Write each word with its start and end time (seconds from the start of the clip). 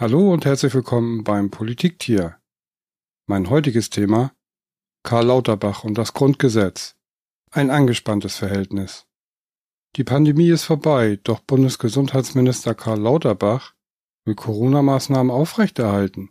Hallo 0.00 0.32
und 0.32 0.44
herzlich 0.44 0.72
willkommen 0.74 1.24
beim 1.24 1.50
Politiktier. 1.50 2.36
Mein 3.26 3.50
heutiges 3.50 3.90
Thema 3.90 4.32
Karl 5.02 5.26
Lauterbach 5.26 5.82
und 5.82 5.98
das 5.98 6.14
Grundgesetz. 6.14 6.94
Ein 7.50 7.68
angespanntes 7.68 8.36
Verhältnis. 8.36 9.06
Die 9.96 10.04
Pandemie 10.04 10.50
ist 10.50 10.62
vorbei, 10.62 11.18
doch 11.24 11.40
Bundesgesundheitsminister 11.40 12.76
Karl 12.76 13.00
Lauterbach 13.00 13.74
will 14.24 14.36
Corona-Maßnahmen 14.36 15.32
aufrechterhalten. 15.32 16.30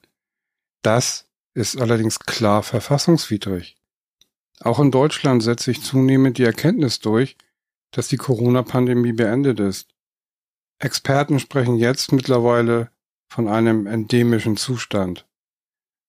Das 0.81 1.27
ist 1.53 1.75
allerdings 1.75 2.19
klar 2.19 2.63
verfassungswidrig. 2.63 3.75
Auch 4.61 4.79
in 4.79 4.91
Deutschland 4.91 5.43
setzt 5.43 5.65
sich 5.65 5.83
zunehmend 5.83 6.37
die 6.37 6.45
Erkenntnis 6.45 7.01
durch, 7.01 7.35
dass 7.91 8.07
die 8.07 8.15
Corona-Pandemie 8.15 9.11
beendet 9.11 9.59
ist. 9.59 9.93
Experten 10.79 11.41
sprechen 11.41 11.75
jetzt 11.75 12.13
mittlerweile 12.13 12.91
von 13.29 13.47
einem 13.47 13.87
endemischen 13.87 14.57
Zustand. 14.57 15.27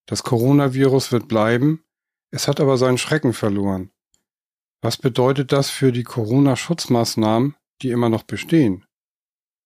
Das 0.07 0.23
Coronavirus 0.23 1.13
wird 1.13 1.29
bleiben, 1.29 1.85
es 2.31 2.49
hat 2.49 2.61
aber 2.61 2.77
seinen 2.77 2.99
Schrecken 2.99 3.33
verloren. 3.33 3.91
Was 4.81 4.97
bedeutet 4.97 5.53
das 5.53 5.71
für 5.71 5.93
die 5.93 6.05
Corona-Schutzmaßnahmen, 6.05 7.57
die 7.83 7.91
immer 7.91 8.09
noch 8.09 8.23
bestehen? 8.23 8.87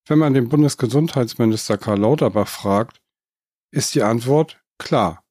Wenn 0.07 0.19
man 0.19 0.34
den 0.34 0.48
Bundesgesundheitsminister 0.48 1.79
Karl 1.79 2.01
Lauterbach 2.01 2.48
fragt, 2.48 3.01
ist 3.71 3.95
die 3.95 4.02
Antwort 4.02 4.62
klar. 4.79 5.24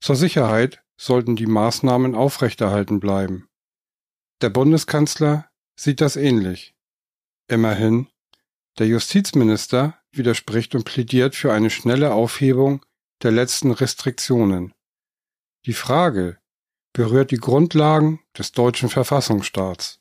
Zur 0.00 0.16
Sicherheit 0.16 0.82
sollten 0.96 1.36
die 1.36 1.46
Maßnahmen 1.46 2.14
aufrechterhalten 2.14 3.00
bleiben. 3.00 3.48
Der 4.40 4.50
Bundeskanzler 4.50 5.50
sieht 5.78 6.00
das 6.00 6.16
ähnlich. 6.16 6.74
Immerhin, 7.48 8.08
der 8.78 8.86
Justizminister 8.86 9.98
widerspricht 10.12 10.74
und 10.74 10.84
plädiert 10.84 11.34
für 11.34 11.52
eine 11.52 11.70
schnelle 11.70 12.12
Aufhebung 12.12 12.84
der 13.22 13.30
letzten 13.30 13.70
Restriktionen. 13.70 14.74
Die 15.66 15.74
Frage 15.74 16.38
berührt 16.92 17.30
die 17.30 17.36
Grundlagen 17.36 18.20
des 18.36 18.52
deutschen 18.52 18.88
Verfassungsstaats. 18.88 20.00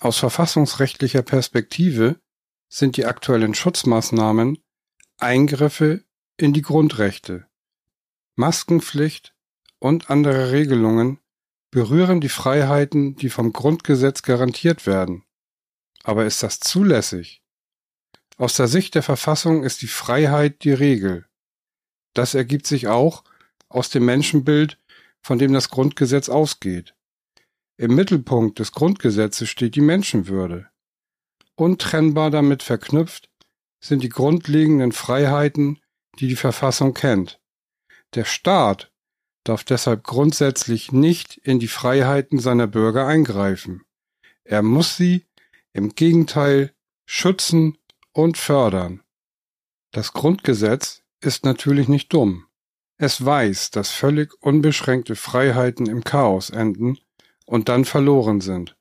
Aus 0.00 0.18
verfassungsrechtlicher 0.18 1.22
Perspektive 1.22 2.20
sind 2.68 2.96
die 2.96 3.06
aktuellen 3.06 3.54
Schutzmaßnahmen 3.54 4.58
Eingriffe 5.18 6.04
in 6.36 6.52
die 6.52 6.62
Grundrechte. 6.62 7.46
Maskenpflicht 8.34 9.34
und 9.78 10.10
andere 10.10 10.50
Regelungen 10.50 11.20
berühren 11.70 12.20
die 12.20 12.28
Freiheiten, 12.28 13.14
die 13.16 13.30
vom 13.30 13.52
Grundgesetz 13.52 14.22
garantiert 14.22 14.86
werden. 14.86 15.24
Aber 16.02 16.26
ist 16.26 16.42
das 16.42 16.58
zulässig? 16.58 17.43
Aus 18.36 18.56
der 18.56 18.66
Sicht 18.66 18.94
der 18.94 19.02
Verfassung 19.02 19.62
ist 19.62 19.82
die 19.82 19.86
Freiheit 19.86 20.64
die 20.64 20.72
Regel. 20.72 21.26
Das 22.14 22.34
ergibt 22.34 22.66
sich 22.66 22.88
auch 22.88 23.24
aus 23.68 23.90
dem 23.90 24.04
Menschenbild, 24.04 24.78
von 25.20 25.38
dem 25.38 25.52
das 25.52 25.68
Grundgesetz 25.70 26.28
ausgeht. 26.28 26.94
Im 27.76 27.94
Mittelpunkt 27.94 28.58
des 28.58 28.72
Grundgesetzes 28.72 29.48
steht 29.48 29.74
die 29.74 29.80
Menschenwürde. 29.80 30.68
Untrennbar 31.56 32.30
damit 32.30 32.62
verknüpft 32.62 33.30
sind 33.80 34.02
die 34.02 34.08
grundlegenden 34.08 34.92
Freiheiten, 34.92 35.80
die 36.18 36.28
die 36.28 36.36
Verfassung 36.36 36.94
kennt. 36.94 37.40
Der 38.14 38.24
Staat 38.24 38.92
darf 39.44 39.62
deshalb 39.62 40.04
grundsätzlich 40.04 40.90
nicht 40.90 41.36
in 41.36 41.58
die 41.58 41.68
Freiheiten 41.68 42.38
seiner 42.38 42.66
Bürger 42.66 43.06
eingreifen. 43.06 43.82
Er 44.44 44.62
muss 44.62 44.96
sie 44.96 45.26
im 45.72 45.94
Gegenteil 45.94 46.72
schützen 47.06 47.76
und 48.14 48.38
fördern. 48.38 49.02
Das 49.92 50.14
Grundgesetz 50.14 51.02
ist 51.20 51.44
natürlich 51.44 51.88
nicht 51.88 52.12
dumm. 52.12 52.46
Es 52.96 53.24
weiß, 53.24 53.70
dass 53.70 53.90
völlig 53.90 54.32
unbeschränkte 54.40 55.16
Freiheiten 55.16 55.86
im 55.86 56.04
Chaos 56.04 56.48
enden 56.48 56.98
und 57.44 57.68
dann 57.68 57.84
verloren 57.84 58.40
sind. 58.40 58.76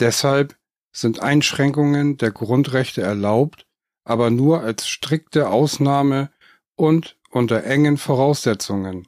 Deshalb 0.00 0.56
sind 0.90 1.20
Einschränkungen 1.20 2.16
der 2.16 2.32
Grundrechte 2.32 3.02
erlaubt, 3.02 3.66
aber 4.04 4.30
nur 4.30 4.62
als 4.62 4.88
strikte 4.88 5.50
Ausnahme 5.50 6.30
und 6.74 7.16
unter 7.30 7.64
engen 7.64 7.98
Voraussetzungen. 7.98 9.06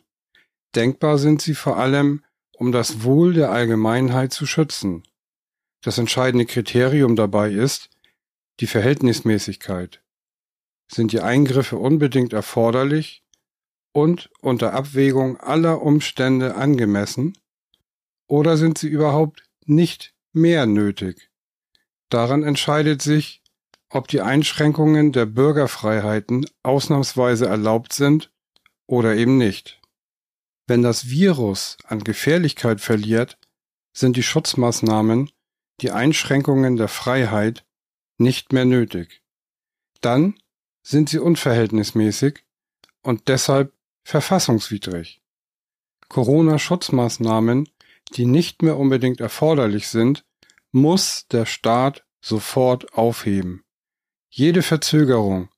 Denkbar 0.75 1.19
sind 1.19 1.41
sie 1.43 1.55
vor 1.55 1.79
allem, 1.79 2.23
um 2.53 2.71
das 2.71 3.03
Wohl 3.03 3.33
der 3.33 3.51
Allgemeinheit 3.51 4.33
zu 4.33 4.47
schützen. 4.47 5.03
Das 5.83 5.97
entscheidende 5.97 6.45
Kriterium 6.45 7.17
dabei 7.17 7.51
ist, 7.51 7.89
die 8.61 8.67
Verhältnismäßigkeit. 8.67 10.03
Sind 10.93 11.13
die 11.13 11.21
Eingriffe 11.21 11.77
unbedingt 11.77 12.33
erforderlich 12.33 13.25
und 13.93 14.31
unter 14.41 14.75
Abwägung 14.75 15.39
aller 15.39 15.83
Umstände 15.83 16.55
angemessen? 16.55 17.37
Oder 18.29 18.57
sind 18.57 18.79
sie 18.79 18.89
überhaupt 18.89 19.45
nicht 19.65 20.15
mehr 20.33 20.67
nötig? 20.67 21.31
Daran 22.11 22.43
entscheidet 22.43 23.03
sich, 23.03 23.43
ob 23.89 24.09
die 24.09 24.21
Einschränkungen 24.21 25.13
der 25.13 25.27
Bürgerfreiheiten 25.27 26.47
ausnahmsweise 26.63 27.47
erlaubt 27.47 27.93
sind 27.93 28.31
oder 28.87 29.17
eben 29.17 29.39
nicht. 29.39 29.81
Wenn 30.67 30.83
das 30.83 31.09
Virus 31.09 31.77
an 31.85 32.05
Gefährlichkeit 32.05 32.81
verliert, 32.81 33.39
sind 33.93 34.17
die 34.17 34.23
Schutzmaßnahmen, 34.23 35.31
die 35.81 35.91
Einschränkungen 35.91 36.77
der 36.77 36.87
Freiheit 36.89 37.65
nicht 38.21 38.53
mehr 38.53 38.65
nötig. 38.65 39.23
Dann 40.01 40.39
sind 40.83 41.09
sie 41.09 41.19
unverhältnismäßig 41.19 42.45
und 43.03 43.29
deshalb 43.29 43.73
verfassungswidrig. 44.05 45.21
Corona-Schutzmaßnahmen, 46.09 47.69
die 48.15 48.27
nicht 48.27 48.63
mehr 48.63 48.77
unbedingt 48.77 49.21
erforderlich 49.21 49.89
sind, 49.89 50.25
muss 50.73 51.27
der 51.29 51.47
Staat 51.47 52.05
sofort 52.21 52.95
aufheben. 52.95 53.65
Jede 54.29 54.63
Verzögerung 54.63 55.49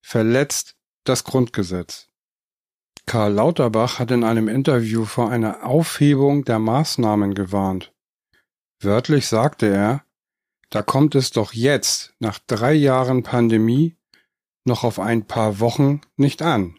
verletzt 0.00 0.76
das 1.04 1.24
Grundgesetz. 1.24 2.08
Karl 3.06 3.32
Lauterbach 3.32 3.98
hat 3.98 4.10
in 4.10 4.22
einem 4.22 4.48
Interview 4.48 5.04
vor 5.04 5.30
einer 5.30 5.64
Aufhebung 5.64 6.44
der 6.44 6.58
Maßnahmen 6.58 7.34
gewarnt. 7.34 7.92
Wörtlich 8.80 9.26
sagte 9.26 9.66
er, 9.66 10.04
da 10.72 10.80
kommt 10.80 11.14
es 11.14 11.30
doch 11.30 11.52
jetzt, 11.52 12.14
nach 12.18 12.38
drei 12.38 12.72
Jahren 12.72 13.22
Pandemie, 13.22 13.94
noch 14.64 14.84
auf 14.84 14.98
ein 14.98 15.26
paar 15.26 15.60
Wochen 15.60 16.00
nicht 16.16 16.40
an. 16.40 16.76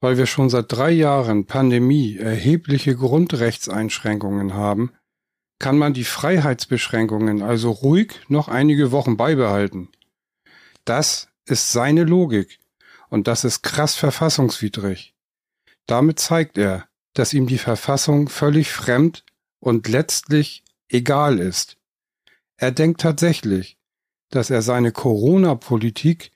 Weil 0.00 0.18
wir 0.18 0.26
schon 0.26 0.50
seit 0.50 0.72
drei 0.72 0.90
Jahren 0.90 1.46
Pandemie 1.46 2.16
erhebliche 2.16 2.96
Grundrechtseinschränkungen 2.96 4.54
haben, 4.54 4.92
kann 5.60 5.78
man 5.78 5.94
die 5.94 6.04
Freiheitsbeschränkungen 6.04 7.42
also 7.42 7.70
ruhig 7.70 8.20
noch 8.26 8.48
einige 8.48 8.90
Wochen 8.90 9.16
beibehalten. 9.16 9.88
Das 10.84 11.28
ist 11.44 11.70
seine 11.70 12.02
Logik 12.02 12.58
und 13.08 13.28
das 13.28 13.44
ist 13.44 13.62
krass 13.62 13.94
verfassungswidrig. 13.94 15.14
Damit 15.86 16.18
zeigt 16.18 16.58
er, 16.58 16.88
dass 17.14 17.34
ihm 17.34 17.46
die 17.46 17.58
Verfassung 17.58 18.28
völlig 18.28 18.72
fremd 18.72 19.24
und 19.60 19.86
letztlich 19.86 20.64
egal 20.88 21.38
ist. 21.38 21.76
Er 22.58 22.72
denkt 22.72 23.00
tatsächlich, 23.00 23.78
dass 24.30 24.50
er 24.50 24.62
seine 24.62 24.92
Corona-Politik 24.92 26.30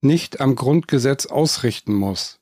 nicht 0.00 0.40
am 0.40 0.54
Grundgesetz 0.54 1.26
ausrichten 1.26 1.94
muss. 1.94 2.40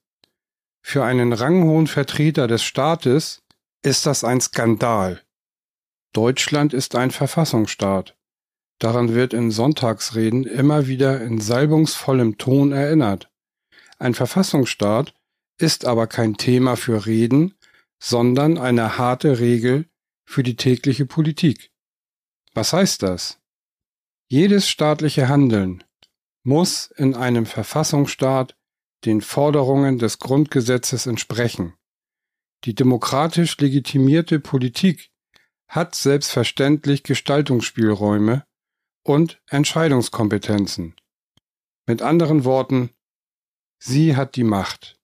Für 0.82 1.04
einen 1.04 1.32
ranghohen 1.32 1.86
Vertreter 1.86 2.48
des 2.48 2.62
Staates 2.62 3.42
ist 3.82 4.06
das 4.06 4.24
ein 4.24 4.40
Skandal. 4.40 5.22
Deutschland 6.12 6.74
ist 6.74 6.94
ein 6.94 7.10
Verfassungsstaat. 7.10 8.16
Daran 8.78 9.14
wird 9.14 9.32
in 9.32 9.50
Sonntagsreden 9.50 10.44
immer 10.44 10.86
wieder 10.86 11.22
in 11.22 11.40
salbungsvollem 11.40 12.36
Ton 12.36 12.72
erinnert. 12.72 13.30
Ein 13.98 14.14
Verfassungsstaat 14.14 15.14
ist 15.58 15.84
aber 15.84 16.08
kein 16.08 16.36
Thema 16.36 16.76
für 16.76 17.06
Reden, 17.06 17.54
sondern 18.00 18.58
eine 18.58 18.98
harte 18.98 19.38
Regel 19.38 19.86
für 20.24 20.42
die 20.42 20.56
tägliche 20.56 21.06
Politik. 21.06 21.71
Was 22.54 22.72
heißt 22.72 23.02
das? 23.02 23.40
Jedes 24.28 24.68
staatliche 24.68 25.28
Handeln 25.28 25.84
muss 26.42 26.86
in 26.96 27.14
einem 27.14 27.46
Verfassungsstaat 27.46 28.56
den 29.04 29.20
Forderungen 29.20 29.98
des 29.98 30.18
Grundgesetzes 30.18 31.06
entsprechen. 31.06 31.74
Die 32.64 32.74
demokratisch 32.74 33.58
legitimierte 33.58 34.38
Politik 34.38 35.10
hat 35.68 35.94
selbstverständlich 35.94 37.02
Gestaltungsspielräume 37.02 38.44
und 39.04 39.42
Entscheidungskompetenzen. 39.48 40.94
Mit 41.86 42.02
anderen 42.02 42.44
Worten, 42.44 42.90
sie 43.78 44.14
hat 44.16 44.36
die 44.36 44.44
Macht. 44.44 45.00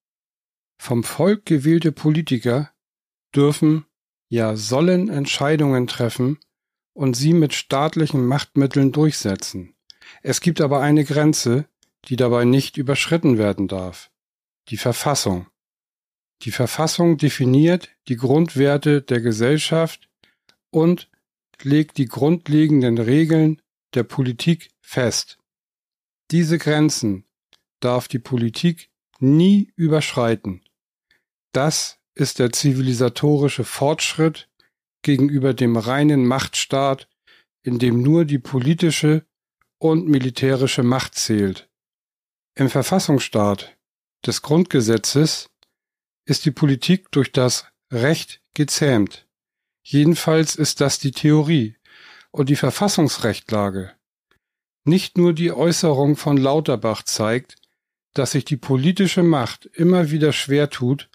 Vom 0.80 1.02
Volk 1.02 1.46
gewählte 1.46 1.90
Politiker 1.90 2.72
dürfen, 3.34 3.86
ja 4.28 4.54
sollen 4.56 5.08
Entscheidungen 5.08 5.88
treffen, 5.88 6.38
und 6.98 7.14
sie 7.14 7.32
mit 7.32 7.54
staatlichen 7.54 8.26
Machtmitteln 8.26 8.90
durchsetzen. 8.90 9.72
Es 10.20 10.40
gibt 10.40 10.60
aber 10.60 10.80
eine 10.80 11.04
Grenze, 11.04 11.68
die 12.06 12.16
dabei 12.16 12.44
nicht 12.44 12.76
überschritten 12.76 13.38
werden 13.38 13.68
darf. 13.68 14.10
die 14.70 14.76
Verfassung. 14.76 15.46
Die 16.42 16.50
Verfassung 16.50 17.16
definiert 17.16 17.88
die 18.08 18.16
Grundwerte 18.16 19.00
der 19.00 19.20
Gesellschaft 19.20 20.10
und 20.70 21.08
legt 21.62 21.96
die 21.96 22.04
grundlegenden 22.04 22.98
Regeln 22.98 23.62
der 23.94 24.02
Politik 24.02 24.70
fest. 24.80 25.38
Diese 26.32 26.58
Grenzen 26.58 27.24
darf 27.80 28.08
die 28.08 28.18
Politik 28.18 28.90
nie 29.20 29.72
überschreiten. 29.76 30.62
Das 31.52 31.98
ist 32.14 32.40
der 32.40 32.52
zivilisatorische 32.52 33.64
Fortschritt 33.64 34.47
gegenüber 35.02 35.54
dem 35.54 35.76
reinen 35.76 36.26
Machtstaat, 36.26 37.08
in 37.62 37.78
dem 37.78 38.02
nur 38.02 38.24
die 38.24 38.38
politische 38.38 39.24
und 39.78 40.08
militärische 40.08 40.82
Macht 40.82 41.14
zählt. 41.14 41.68
Im 42.54 42.68
Verfassungsstaat 42.68 43.76
des 44.26 44.42
Grundgesetzes 44.42 45.50
ist 46.24 46.44
die 46.44 46.50
Politik 46.50 47.10
durch 47.12 47.32
das 47.32 47.66
Recht 47.92 48.42
gezähmt. 48.54 49.26
Jedenfalls 49.82 50.56
ist 50.56 50.80
das 50.80 50.98
die 50.98 51.12
Theorie 51.12 51.76
und 52.30 52.48
die 52.48 52.56
Verfassungsrechtlage. 52.56 53.92
Nicht 54.84 55.16
nur 55.16 55.32
die 55.32 55.52
Äußerung 55.52 56.16
von 56.16 56.36
Lauterbach 56.36 57.02
zeigt, 57.02 57.56
dass 58.14 58.32
sich 58.32 58.44
die 58.44 58.56
politische 58.56 59.22
Macht 59.22 59.66
immer 59.66 60.10
wieder 60.10 60.32
schwer 60.32 60.70
tut, 60.70 61.08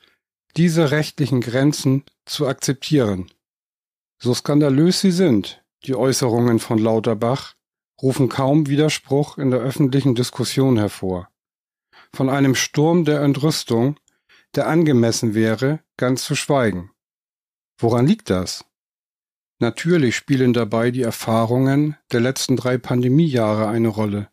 diese 0.56 0.92
rechtlichen 0.92 1.42
Grenzen 1.42 2.04
zu 2.26 2.48
akzeptieren. 2.48 3.30
So 4.24 4.34
skandalös 4.34 5.02
sie 5.02 5.12
sind, 5.12 5.66
die 5.84 5.96
Äußerungen 5.96 6.60
von 6.60 6.78
Lauterbach, 6.80 7.56
rufen 8.02 8.30
kaum 8.30 8.68
Widerspruch 8.68 9.38
in 9.38 9.52
der 9.52 9.60
öffentlichen 9.60 10.16
Diskussion 10.16 10.78
hervor. 10.78 11.28
Von 12.14 12.30
einem 12.30 12.56
Sturm 12.56 13.04
der 13.04 13.20
Entrüstung, 13.20 14.00
der 14.56 14.70
angemessen 14.70 15.34
wäre, 15.34 15.82
ganz 15.98 16.24
zu 16.24 16.36
schweigen. 16.36 16.92
Woran 17.78 18.08
liegt 18.08 18.30
das? 18.30 18.64
Natürlich 19.60 20.16
spielen 20.16 20.54
dabei 20.54 20.90
die 20.90 21.02
Erfahrungen 21.02 21.98
der 22.14 22.22
letzten 22.22 22.56
drei 22.56 22.78
Pandemiejahre 22.78 23.68
eine 23.68 23.90
Rolle. 23.90 24.30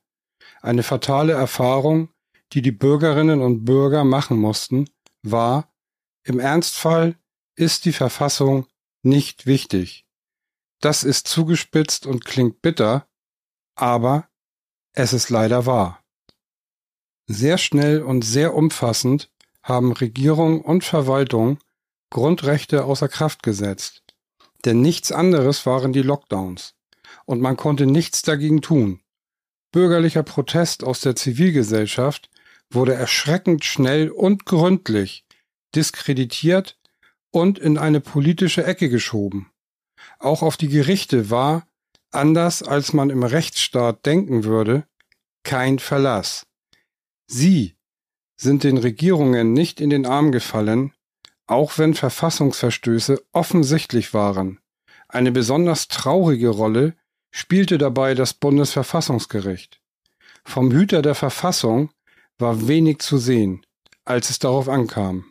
Eine 0.62 0.84
fatale 0.84 1.32
Erfahrung, 1.32 2.10
die 2.52 2.62
die 2.62 2.70
Bürgerinnen 2.70 3.40
und 3.40 3.64
Bürger 3.64 4.04
machen 4.04 4.38
mussten, 4.38 4.88
war, 5.24 5.74
im 6.22 6.38
Ernstfall 6.38 7.16
ist 7.56 7.86
die 7.86 7.92
Verfassung 7.92 8.68
nicht 9.02 9.46
wichtig. 9.46 10.06
Das 10.80 11.04
ist 11.04 11.28
zugespitzt 11.28 12.06
und 12.06 12.24
klingt 12.24 12.62
bitter, 12.62 13.06
aber 13.74 14.28
es 14.92 15.12
ist 15.12 15.30
leider 15.30 15.66
wahr. 15.66 16.02
Sehr 17.26 17.58
schnell 17.58 18.02
und 18.02 18.22
sehr 18.22 18.54
umfassend 18.54 19.30
haben 19.62 19.92
Regierung 19.92 20.62
und 20.62 20.84
Verwaltung 20.84 21.58
Grundrechte 22.10 22.84
außer 22.84 23.08
Kraft 23.08 23.42
gesetzt. 23.42 24.02
Denn 24.64 24.80
nichts 24.80 25.12
anderes 25.12 25.64
waren 25.64 25.92
die 25.92 26.02
Lockdowns. 26.02 26.74
Und 27.24 27.40
man 27.40 27.56
konnte 27.56 27.86
nichts 27.86 28.22
dagegen 28.22 28.62
tun. 28.62 29.00
Bürgerlicher 29.70 30.24
Protest 30.24 30.82
aus 30.82 31.00
der 31.00 31.14
Zivilgesellschaft 31.14 32.28
wurde 32.70 32.94
erschreckend 32.94 33.64
schnell 33.64 34.10
und 34.10 34.44
gründlich 34.44 35.24
diskreditiert 35.74 36.79
und 37.30 37.58
in 37.58 37.78
eine 37.78 38.00
politische 38.00 38.64
Ecke 38.64 38.88
geschoben. 38.88 39.50
Auch 40.18 40.42
auf 40.42 40.56
die 40.56 40.68
Gerichte 40.68 41.30
war, 41.30 41.66
anders 42.10 42.62
als 42.62 42.92
man 42.92 43.10
im 43.10 43.22
Rechtsstaat 43.22 44.04
denken 44.06 44.44
würde, 44.44 44.84
kein 45.42 45.78
Verlass. 45.78 46.46
Sie 47.26 47.76
sind 48.36 48.64
den 48.64 48.78
Regierungen 48.78 49.52
nicht 49.52 49.80
in 49.80 49.90
den 49.90 50.06
Arm 50.06 50.32
gefallen, 50.32 50.92
auch 51.46 51.78
wenn 51.78 51.94
Verfassungsverstöße 51.94 53.22
offensichtlich 53.32 54.14
waren. 54.14 54.60
Eine 55.08 55.32
besonders 55.32 55.88
traurige 55.88 56.48
Rolle 56.48 56.94
spielte 57.30 57.78
dabei 57.78 58.14
das 58.14 58.34
Bundesverfassungsgericht. 58.34 59.80
Vom 60.44 60.70
Hüter 60.70 61.02
der 61.02 61.14
Verfassung 61.14 61.90
war 62.38 62.66
wenig 62.66 63.00
zu 63.00 63.18
sehen, 63.18 63.64
als 64.04 64.30
es 64.30 64.38
darauf 64.38 64.68
ankam. 64.68 65.29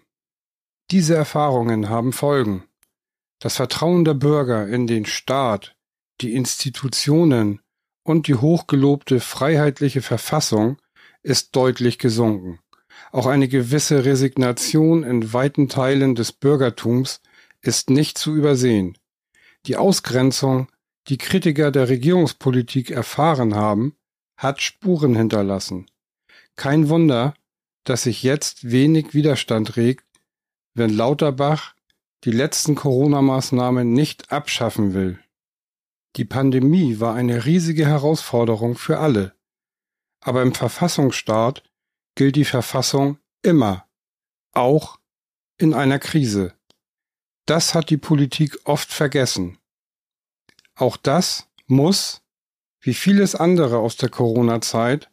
Diese 0.92 1.16
Erfahrungen 1.16 1.90
haben 1.90 2.14
Folgen. 2.14 2.64
Das 3.38 3.58
Vertrauen 3.58 4.06
der 4.06 4.16
Bürger 4.16 4.68
in 4.68 4.88
den 4.88 5.06
Staat, 5.06 5.76
die 6.20 6.34
Institutionen 6.34 7.62
und 8.04 8.28
die 8.28 8.34
hochgelobte 8.34 9.20
freiheitliche 9.20 10.02
Verfassung 10.02 10.82
ist 11.22 11.56
deutlich 11.56 12.00
gesunken. 12.00 12.60
Auch 13.12 13.28
eine 13.28 13.48
gewisse 13.48 14.04
Resignation 14.04 15.04
in 15.04 15.32
weiten 15.32 15.70
Teilen 15.70 16.16
des 16.16 16.32
Bürgertums 16.32 17.22
ist 17.62 17.92
nicht 17.92 18.18
zu 18.18 18.36
übersehen. 18.36 18.98
Die 19.68 19.76
Ausgrenzung, 19.76 20.72
die 21.08 21.20
Kritiker 21.20 21.70
der 21.70 21.90
Regierungspolitik 21.90 22.90
erfahren 22.90 23.54
haben, 23.54 23.96
hat 24.38 24.60
Spuren 24.60 25.16
hinterlassen. 25.16 25.86
Kein 26.56 26.90
Wunder, 26.90 27.36
dass 27.84 28.04
sich 28.04 28.24
jetzt 28.24 28.72
wenig 28.72 29.14
Widerstand 29.14 29.78
regt, 29.78 30.04
wenn 30.80 30.90
Lauterbach 30.90 31.76
die 32.24 32.32
letzten 32.32 32.74
Corona-Maßnahmen 32.74 33.94
nicht 33.94 34.32
abschaffen 34.32 34.96
will. 34.96 35.20
Die 36.16 36.26
Pandemie 36.26 37.00
war 37.00 37.14
eine 37.14 37.46
riesige 37.46 37.86
Herausforderung 37.86 38.76
für 38.76 39.00
alle. 39.00 39.36
Aber 40.22 40.42
im 40.42 40.54
Verfassungsstaat 40.54 41.64
gilt 42.16 42.36
die 42.36 42.46
Verfassung 42.46 43.20
immer, 43.42 43.86
auch 44.54 45.00
in 45.58 45.74
einer 45.74 46.00
Krise. 46.00 46.54
Das 47.46 47.76
hat 47.76 47.90
die 47.90 47.98
Politik 47.98 48.58
oft 48.64 48.92
vergessen. 48.92 49.60
Auch 50.76 50.98
das 50.98 51.48
muss, 51.68 52.22
wie 52.82 52.94
vieles 52.94 53.36
andere 53.36 53.78
aus 53.78 53.98
der 53.98 54.10
Corona-Zeit, 54.10 55.10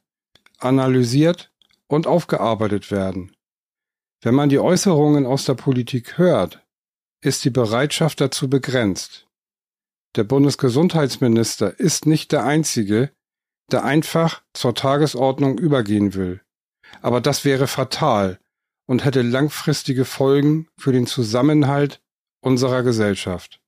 analysiert 0.59 1.53
und 1.87 2.07
aufgearbeitet 2.07 2.91
werden. 2.91 3.36
Wenn 4.23 4.35
man 4.35 4.49
die 4.49 4.59
Äußerungen 4.59 5.27
aus 5.27 5.45
der 5.45 5.55
Politik 5.55 6.19
hört, 6.19 6.65
ist 7.21 7.45
die 7.45 7.51
Bereitschaft 7.51 8.21
dazu 8.21 8.49
begrenzt. 8.49 9.27
Der 10.17 10.25
Bundesgesundheitsminister 10.25 11.79
ist 11.79 12.07
nicht 12.07 12.33
der 12.33 12.45
Einzige, 12.45 13.11
der 13.71 13.85
einfach 13.85 14.43
zur 14.55 14.75
Tagesordnung 14.75 15.59
übergehen 15.59 16.15
will. 16.15 16.41
Aber 17.03 17.21
das 17.21 17.45
wäre 17.45 17.67
fatal 17.67 18.39
und 18.87 19.05
hätte 19.05 19.23
langfristige 19.23 20.05
Folgen 20.05 20.69
für 20.79 20.93
den 20.93 21.07
Zusammenhalt 21.07 22.01
unserer 22.41 22.83
Gesellschaft. 22.83 23.61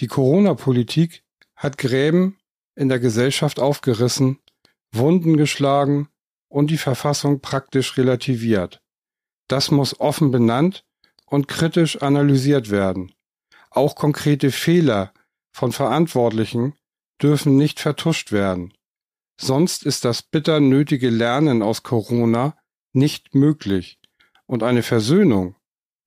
Die 0.00 0.06
Corona-Politik 0.06 1.22
hat 1.54 1.76
Gräben 1.76 2.38
in 2.74 2.88
der 2.88 2.98
Gesellschaft 2.98 3.60
aufgerissen, 3.60 4.38
Wunden 4.92 5.36
geschlagen 5.36 6.08
und 6.48 6.70
die 6.70 6.78
Verfassung 6.78 7.40
praktisch 7.40 7.96
relativiert. 7.98 8.82
Das 9.50 9.72
muss 9.72 9.98
offen 9.98 10.30
benannt 10.30 10.84
und 11.26 11.48
kritisch 11.48 12.00
analysiert 12.02 12.70
werden. 12.70 13.12
Auch 13.70 13.96
konkrete 13.96 14.52
Fehler 14.52 15.12
von 15.50 15.72
Verantwortlichen 15.72 16.74
dürfen 17.20 17.56
nicht 17.56 17.80
vertuscht 17.80 18.30
werden. 18.30 18.72
Sonst 19.40 19.84
ist 19.84 20.04
das 20.04 20.22
bitter 20.22 20.60
nötige 20.60 21.10
Lernen 21.10 21.62
aus 21.62 21.82
Corona 21.82 22.56
nicht 22.92 23.34
möglich 23.34 23.98
und 24.46 24.62
eine 24.62 24.84
Versöhnung 24.84 25.56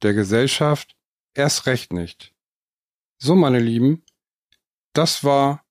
der 0.03 0.13
Gesellschaft 0.13 0.95
erst 1.33 1.65
recht 1.65 1.91
nicht. 1.91 2.33
So, 3.17 3.35
meine 3.35 3.59
Lieben, 3.59 4.05
das 4.93 5.25
war 5.25 5.65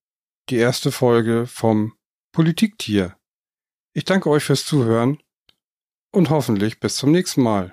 die 0.50 0.56
erste 0.56 0.92
Folge 0.92 1.46
vom 1.46 1.94
Politiktier. 2.32 3.16
Ich 3.94 4.04
danke 4.04 4.28
euch 4.28 4.44
fürs 4.44 4.66
Zuhören 4.66 5.22
und 6.12 6.30
hoffentlich 6.30 6.78
bis 6.78 6.96
zum 6.96 7.10
nächsten 7.10 7.42
Mal. 7.42 7.72